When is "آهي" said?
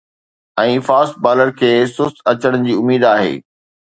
3.13-3.33